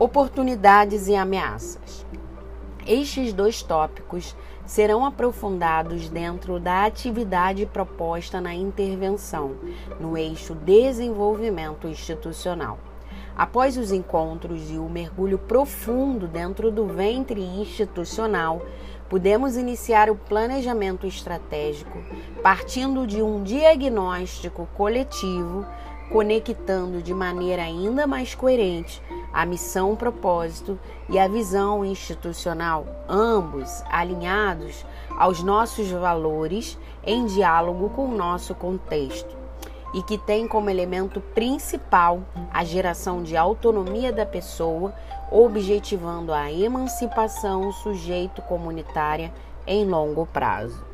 Oportunidades 0.00 1.08
e 1.08 1.16
ameaças. 1.16 2.06
Estes 2.86 3.32
dois 3.32 3.64
tópicos 3.64 4.36
serão 4.64 5.04
aprofundados 5.04 6.08
dentro 6.08 6.60
da 6.60 6.84
atividade 6.84 7.66
proposta 7.66 8.40
na 8.40 8.54
intervenção, 8.54 9.56
no 9.98 10.16
eixo 10.16 10.54
desenvolvimento 10.54 11.88
institucional. 11.88 12.78
Após 13.36 13.76
os 13.76 13.90
encontros 13.90 14.70
e 14.70 14.78
o 14.78 14.88
mergulho 14.88 15.36
profundo 15.36 16.28
dentro 16.28 16.70
do 16.70 16.86
ventre 16.86 17.40
institucional, 17.40 18.62
podemos 19.08 19.56
iniciar 19.56 20.08
o 20.08 20.14
planejamento 20.14 21.08
estratégico 21.08 21.98
partindo 22.40 23.04
de 23.04 23.20
um 23.20 23.42
diagnóstico 23.42 24.68
coletivo, 24.76 25.66
conectando 26.08 27.02
de 27.02 27.12
maneira 27.12 27.62
ainda 27.62 28.06
mais 28.06 28.32
coerente 28.32 29.02
a 29.32 29.44
missão, 29.46 29.94
propósito 29.94 30.78
e 31.08 31.18
a 31.18 31.28
visão 31.28 31.84
institucional, 31.84 32.86
ambos 33.08 33.82
alinhados 33.90 34.84
aos 35.16 35.42
nossos 35.42 35.90
valores 35.90 36.78
em 37.04 37.26
diálogo 37.26 37.90
com 37.90 38.06
o 38.06 38.16
nosso 38.16 38.54
contexto 38.54 39.36
e 39.94 40.02
que 40.02 40.18
tem 40.18 40.46
como 40.46 40.68
elemento 40.68 41.20
principal 41.20 42.20
a 42.52 42.64
geração 42.64 43.22
de 43.22 43.36
autonomia 43.36 44.12
da 44.12 44.26
pessoa, 44.26 44.94
objetivando 45.30 46.32
a 46.32 46.52
emancipação 46.52 47.72
sujeito 47.72 48.42
comunitária 48.42 49.32
em 49.66 49.86
longo 49.86 50.26
prazo. 50.26 50.84